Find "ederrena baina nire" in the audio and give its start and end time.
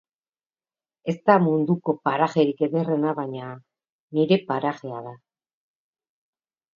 2.67-4.39